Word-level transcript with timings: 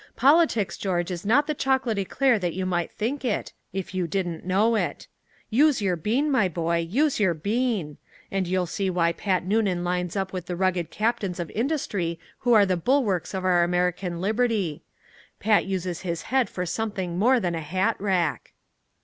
"Politics, 0.15 0.79
George, 0.79 1.11
is 1.11 1.27
not 1.27 1.45
the 1.45 1.53
chocolate 1.53 1.99
éclair 1.99 2.41
that 2.41 2.55
you 2.55 2.65
might 2.65 2.89
think 2.91 3.23
it, 3.23 3.53
if 3.71 3.93
you 3.93 4.07
didn't 4.07 4.43
know 4.43 4.73
it! 4.73 5.07
Use 5.51 5.79
your 5.79 5.95
bean, 5.95 6.31
my 6.31 6.47
boy! 6.49 6.77
Use 6.77 7.19
your 7.19 7.35
bean! 7.35 7.99
And 8.31 8.47
you'll 8.47 8.65
see 8.65 8.89
why 8.89 9.11
Pat 9.13 9.45
Noonan 9.45 9.83
lines 9.83 10.15
up 10.15 10.33
with 10.33 10.47
the 10.47 10.55
rugged 10.55 10.89
captains 10.89 11.39
of 11.39 11.51
industry 11.51 12.19
who 12.39 12.53
are 12.53 12.65
the 12.65 12.75
bulwarks 12.77 13.35
of 13.35 13.45
our 13.45 13.63
American 13.63 14.19
liberty. 14.19 14.81
Pat 15.39 15.65
uses 15.67 16.01
his 16.01 16.23
head 16.23 16.49
for 16.49 16.65
something 16.65 17.19
more 17.19 17.39
than 17.39 17.53
a 17.53 17.61
hatrack." 17.61 18.53